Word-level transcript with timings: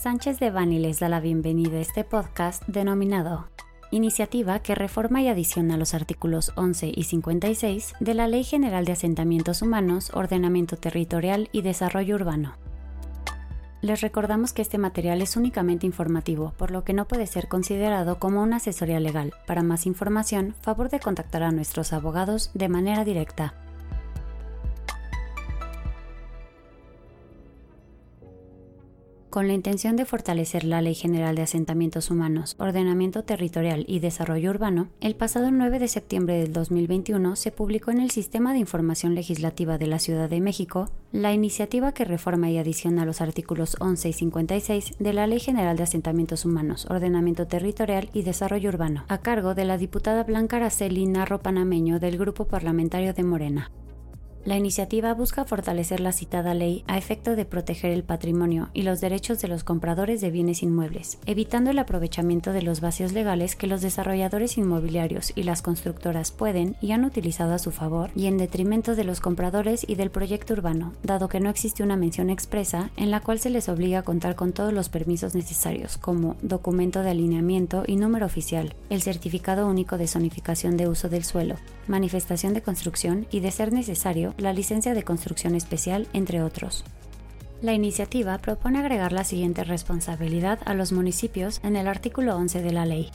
Sánchez 0.00 0.38
de 0.38 0.52
Bani 0.52 0.78
les 0.78 1.00
da 1.00 1.08
la 1.08 1.18
bienvenida 1.18 1.78
a 1.78 1.80
este 1.80 2.04
podcast 2.04 2.62
denominado 2.68 3.48
Iniciativa 3.90 4.60
que 4.60 4.76
reforma 4.76 5.22
y 5.22 5.28
adiciona 5.28 5.76
los 5.76 5.92
artículos 5.92 6.52
11 6.54 6.92
y 6.94 7.02
56 7.02 7.94
de 7.98 8.14
la 8.14 8.28
Ley 8.28 8.44
General 8.44 8.84
de 8.84 8.92
Asentamientos 8.92 9.60
Humanos, 9.60 10.12
Ordenamiento 10.14 10.76
Territorial 10.76 11.48
y 11.50 11.62
Desarrollo 11.62 12.14
Urbano. 12.14 12.54
Les 13.80 14.00
recordamos 14.00 14.52
que 14.52 14.62
este 14.62 14.78
material 14.78 15.20
es 15.20 15.36
únicamente 15.36 15.84
informativo, 15.84 16.52
por 16.56 16.70
lo 16.70 16.84
que 16.84 16.92
no 16.92 17.08
puede 17.08 17.26
ser 17.26 17.48
considerado 17.48 18.20
como 18.20 18.40
una 18.40 18.58
asesoría 18.58 19.00
legal. 19.00 19.34
Para 19.48 19.64
más 19.64 19.84
información, 19.84 20.54
favor 20.60 20.90
de 20.90 21.00
contactar 21.00 21.42
a 21.42 21.50
nuestros 21.50 21.92
abogados 21.92 22.52
de 22.54 22.68
manera 22.68 23.04
directa. 23.04 23.54
Con 29.30 29.46
la 29.46 29.52
intención 29.52 29.96
de 29.96 30.06
fortalecer 30.06 30.64
la 30.64 30.80
Ley 30.80 30.94
General 30.94 31.36
de 31.36 31.42
Asentamientos 31.42 32.10
Humanos, 32.10 32.56
Ordenamiento 32.58 33.24
Territorial 33.24 33.84
y 33.86 33.98
Desarrollo 33.98 34.48
Urbano, 34.48 34.88
el 35.02 35.16
pasado 35.16 35.50
9 35.50 35.78
de 35.78 35.88
septiembre 35.88 36.38
del 36.38 36.54
2021 36.54 37.36
se 37.36 37.52
publicó 37.52 37.90
en 37.90 38.00
el 38.00 38.10
Sistema 38.10 38.54
de 38.54 38.60
Información 38.60 39.14
Legislativa 39.14 39.76
de 39.76 39.86
la 39.86 39.98
Ciudad 39.98 40.30
de 40.30 40.40
México 40.40 40.90
la 41.12 41.34
iniciativa 41.34 41.92
que 41.92 42.06
reforma 42.06 42.50
y 42.50 42.56
adiciona 42.56 43.04
los 43.04 43.20
artículos 43.20 43.76
11 43.80 44.08
y 44.08 44.12
56 44.14 44.94
de 44.98 45.12
la 45.12 45.26
Ley 45.26 45.40
General 45.40 45.76
de 45.76 45.82
Asentamientos 45.82 46.46
Humanos, 46.46 46.86
Ordenamiento 46.88 47.46
Territorial 47.46 48.08
y 48.14 48.22
Desarrollo 48.22 48.70
Urbano, 48.70 49.04
a 49.08 49.18
cargo 49.18 49.54
de 49.54 49.66
la 49.66 49.76
diputada 49.76 50.24
Blanca 50.24 50.56
Araceli 50.56 51.04
Narro 51.04 51.40
Panameño 51.40 51.98
del 51.98 52.16
Grupo 52.16 52.46
Parlamentario 52.46 53.12
de 53.12 53.24
Morena. 53.24 53.70
La 54.48 54.56
iniciativa 54.56 55.12
busca 55.12 55.44
fortalecer 55.44 56.00
la 56.00 56.12
citada 56.12 56.54
ley 56.54 56.82
a 56.86 56.96
efecto 56.96 57.36
de 57.36 57.44
proteger 57.44 57.92
el 57.92 58.02
patrimonio 58.02 58.70
y 58.72 58.80
los 58.80 58.98
derechos 58.98 59.42
de 59.42 59.48
los 59.48 59.62
compradores 59.62 60.22
de 60.22 60.30
bienes 60.30 60.62
inmuebles, 60.62 61.18
evitando 61.26 61.70
el 61.70 61.78
aprovechamiento 61.78 62.54
de 62.54 62.62
los 62.62 62.80
vacíos 62.80 63.12
legales 63.12 63.56
que 63.56 63.66
los 63.66 63.82
desarrolladores 63.82 64.56
inmobiliarios 64.56 65.32
y 65.34 65.42
las 65.42 65.60
constructoras 65.60 66.30
pueden 66.30 66.76
y 66.80 66.92
han 66.92 67.04
utilizado 67.04 67.52
a 67.52 67.58
su 67.58 67.72
favor 67.72 68.08
y 68.16 68.24
en 68.24 68.38
detrimento 68.38 68.96
de 68.96 69.04
los 69.04 69.20
compradores 69.20 69.84
y 69.86 69.96
del 69.96 70.10
proyecto 70.10 70.54
urbano, 70.54 70.94
dado 71.02 71.28
que 71.28 71.40
no 71.40 71.50
existe 71.50 71.82
una 71.82 71.98
mención 71.98 72.30
expresa 72.30 72.90
en 72.96 73.10
la 73.10 73.20
cual 73.20 73.40
se 73.40 73.50
les 73.50 73.68
obliga 73.68 73.98
a 73.98 74.02
contar 74.02 74.34
con 74.34 74.54
todos 74.54 74.72
los 74.72 74.88
permisos 74.88 75.34
necesarios, 75.34 75.98
como 75.98 76.36
documento 76.40 77.02
de 77.02 77.10
alineamiento 77.10 77.84
y 77.86 77.96
número 77.96 78.24
oficial, 78.24 78.74
el 78.88 79.02
certificado 79.02 79.68
único 79.68 79.98
de 79.98 80.08
zonificación 80.08 80.78
de 80.78 80.88
uso 80.88 81.10
del 81.10 81.24
suelo, 81.24 81.56
manifestación 81.88 82.54
de 82.54 82.62
construcción 82.62 83.26
y, 83.30 83.40
de 83.40 83.50
ser 83.50 83.72
necesario, 83.72 84.34
la 84.38 84.52
licencia 84.52 84.94
de 84.94 85.02
construcción 85.02 85.54
especial, 85.54 86.08
entre 86.12 86.42
otros. 86.42 86.84
La 87.62 87.72
iniciativa 87.72 88.38
propone 88.38 88.78
agregar 88.78 89.12
la 89.12 89.24
siguiente 89.24 89.64
responsabilidad 89.64 90.60
a 90.64 90.74
los 90.74 90.92
municipios 90.92 91.60
en 91.64 91.76
el 91.76 91.88
artículo 91.88 92.36
11 92.36 92.62
de 92.62 92.72
la 92.72 92.86
ley. 92.86 93.10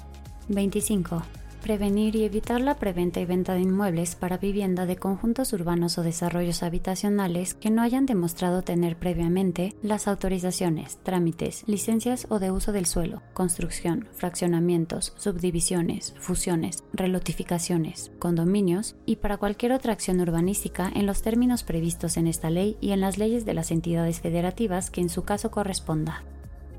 25 0.49 1.23
prevenir 1.63 2.15
y 2.15 2.25
evitar 2.25 2.61
la 2.61 2.75
preventa 2.75 3.21
y 3.21 3.25
venta 3.25 3.53
de 3.53 3.61
inmuebles 3.61 4.15
para 4.15 4.37
vivienda 4.37 4.85
de 4.85 4.97
conjuntos 4.97 5.53
urbanos 5.53 5.97
o 5.97 6.03
desarrollos 6.03 6.61
habitacionales 6.61 7.55
que 7.55 7.71
no 7.71 7.81
hayan 7.81 8.05
demostrado 8.05 8.61
tener 8.61 8.97
previamente 8.97 9.73
las 9.81 10.07
autorizaciones, 10.07 10.99
trámites, 11.01 11.63
licencias 11.65 12.27
o 12.29 12.37
de 12.37 12.51
uso 12.51 12.73
del 12.73 12.85
suelo, 12.85 13.23
construcción, 13.33 14.07
fraccionamientos, 14.11 15.13
subdivisiones, 15.17 16.13
fusiones, 16.19 16.83
relotificaciones, 16.93 18.11
condominios 18.19 18.95
y 19.05 19.15
para 19.15 19.37
cualquier 19.37 19.71
otra 19.71 19.93
acción 19.93 20.19
urbanística 20.19 20.91
en 20.93 21.05
los 21.05 21.21
términos 21.21 21.63
previstos 21.63 22.17
en 22.17 22.27
esta 22.27 22.49
ley 22.49 22.77
y 22.81 22.91
en 22.91 22.99
las 22.99 23.17
leyes 23.17 23.45
de 23.45 23.53
las 23.53 23.71
entidades 23.71 24.19
federativas 24.19 24.91
que 24.91 25.01
en 25.01 25.09
su 25.09 25.23
caso 25.23 25.49
corresponda. 25.49 26.23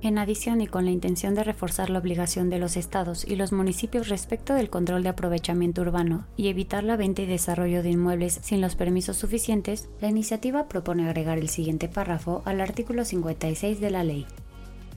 En 0.05 0.19
adición 0.19 0.61
y 0.61 0.67
con 0.67 0.85
la 0.85 0.91
intención 0.91 1.35
de 1.35 1.45
reforzar 1.45 1.89
la 1.89 1.99
obligación 1.99 2.51
de 2.51 2.59
los 2.59 2.77
estados 2.77 3.25
y 3.27 3.37
los 3.37 3.53
municipios 3.53 4.11
respecto 4.11 4.53
del 4.53 4.69
control 4.69 5.03
de 5.03 5.09
aprovechamiento 5.09 5.81
urbano 5.81 6.27
y 6.37 6.49
evitar 6.49 6.85
la 6.85 6.99
venta 6.99 7.23
y 7.23 7.27
desarrollo 7.27 7.83
de 7.83 7.93
inmuebles 7.93 8.39
sin 8.43 8.61
los 8.61 8.77
permisos 8.77 9.17
suficientes, 9.17 9.89
la 10.03 10.09
iniciativa 10.09 10.69
propone 10.69 11.07
agregar 11.07 11.39
el 11.39 11.49
siguiente 11.49 11.89
párrafo 11.89 12.43
al 12.45 12.61
artículo 12.61 13.07
56 13.07 13.81
de 13.81 13.91
la 13.91 14.05
ley. 14.05 14.27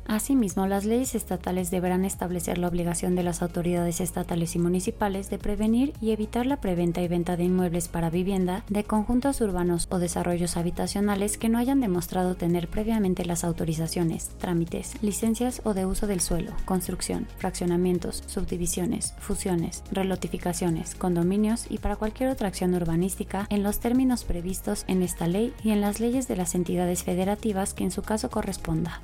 Asimismo, 0.08 0.68
las 0.68 0.86
leyes 0.86 1.16
estatales 1.16 1.70
deberán 1.70 2.06
establecer 2.06 2.58
la 2.58 2.70
obligación 2.70 3.16
de 3.16 3.24
las 3.24 3.42
autoridades 3.42 4.00
estatales 4.00 4.56
y 4.56 4.60
municipales 4.60 5.30
de 5.30 5.38
prevenir 5.38 5.94
y 6.00 6.12
evitar 6.12 6.46
la 6.46 6.62
preventa 6.62 7.02
y 7.02 7.10
venta 7.10 7.36
de 7.36 7.44
inmuebles 7.44 7.90
para 7.90 8.10
vivienda 8.10 8.64
de 8.70 8.86
conjuntos 8.86 9.42
urbanos 9.42 9.86
o 9.92 10.00
desarrollos 10.00 10.56
habitacionales 10.56 11.38
que 11.38 11.50
no 11.50 11.58
hayan 11.58 11.82
demostrado 11.82 12.36
tener 12.36 12.70
previamente 12.70 13.26
las 13.26 13.44
autorizaciones, 13.44 14.30
trámites, 14.38 14.94
licencias 15.02 15.60
o 15.66 15.74
de 15.74 15.86
uso 15.86 16.08
del 16.08 16.22
suelo, 16.22 16.54
construcción, 16.64 17.28
fraccionamientos, 17.38 18.24
subdivisiones, 18.28 19.14
fusiones, 19.20 19.84
relotificaciones, 19.92 20.96
condominios 20.96 21.66
y 21.70 21.80
para 21.80 21.98
cualquier 21.98 22.30
otra 22.30 22.48
acción 22.48 22.74
urbanística 22.76 23.46
en 23.50 23.62
los 23.62 23.82
términos 23.82 24.24
previstos 24.24 24.86
en 24.88 25.04
esta 25.04 25.28
ley 25.28 25.54
y 25.66 25.72
en 25.72 25.82
las 25.82 26.00
leyes 26.00 26.30
de 26.30 26.38
las 26.38 26.56
entidades 26.56 27.04
federativas 27.04 27.74
que 27.74 27.84
en 27.84 27.92
su 27.92 28.04
caso 28.04 28.30
corresponda. 28.30 29.02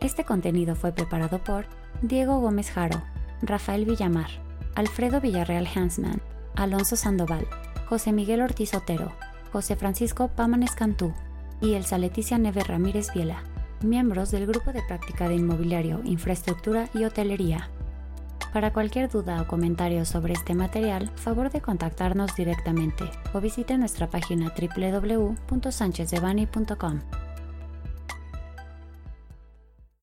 Este 0.00 0.24
contenido 0.24 0.74
fue 0.76 0.92
preparado 0.92 1.44
por 1.44 1.66
Diego 2.00 2.40
Gómez 2.40 2.70
Jaro, 2.70 3.02
Rafael 3.42 3.84
Villamar, 3.84 4.30
Alfredo 4.74 5.20
Villarreal 5.20 5.68
Hansman, 5.74 6.22
Alonso 6.56 6.96
Sandoval, 6.96 7.46
José 7.86 8.12
Miguel 8.12 8.40
Ortiz 8.40 8.72
Otero, 8.74 9.12
José 9.52 9.76
Francisco 9.76 10.28
Pámanes 10.28 10.70
Cantú 10.72 11.12
y 11.60 11.74
Elsa 11.74 11.98
Leticia 11.98 12.38
Neve 12.38 12.64
Ramírez 12.64 13.12
Viela, 13.12 13.42
miembros 13.82 14.30
del 14.30 14.46
Grupo 14.46 14.72
de 14.72 14.82
Práctica 14.82 15.28
de 15.28 15.34
Inmobiliario, 15.34 16.00
Infraestructura 16.04 16.88
y 16.94 17.04
Hotelería. 17.04 17.68
Para 18.54 18.72
cualquier 18.72 19.10
duda 19.10 19.42
o 19.42 19.46
comentario 19.46 20.06
sobre 20.06 20.32
este 20.32 20.54
material, 20.54 21.10
favor 21.14 21.50
de 21.50 21.60
contactarnos 21.60 22.34
directamente 22.34 23.04
o 23.32 23.40
visite 23.40 23.76
nuestra 23.76 24.06
página 24.08 24.50
www.sanchezdevani.com. 24.58 27.00